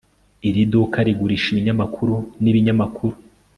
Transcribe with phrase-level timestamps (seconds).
[0.47, 3.15] Iri duka rigurisha ibinyamakuru nibinyamakuru